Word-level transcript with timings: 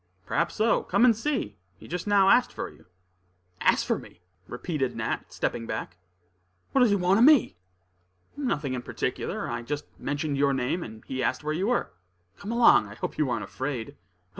"Perhaps 0.25 0.55
so; 0.55 0.81
come 0.81 1.05
and 1.05 1.15
see. 1.15 1.57
He 1.77 1.87
just 1.87 2.07
now 2.07 2.29
asked 2.29 2.51
for 2.51 2.69
you." 2.71 2.87
"Asked 3.61 3.85
for 3.85 3.99
me?" 3.99 4.21
repeated 4.47 4.95
Nat, 4.95 5.31
stepping 5.31 5.67
back. 5.67 5.97
"What 6.71 6.81
does 6.81 6.89
he 6.89 6.95
want 6.95 7.19
of 7.19 7.25
me?" 7.25 7.55
"Nothing 8.35 8.73
in 8.73 8.81
particular. 8.81 9.47
I 9.47 9.61
just 9.61 9.85
mentioned 9.99 10.37
your 10.39 10.55
name, 10.55 10.81
and 10.81 11.05
he 11.05 11.21
asked 11.21 11.43
where 11.43 11.53
you 11.53 11.67
were. 11.67 11.91
Come 12.39 12.51
along; 12.51 12.87
I 12.87 12.95
hope 12.95 13.19
you 13.19 13.31
ain't 13.31 13.43
afraid?" 13.43 13.95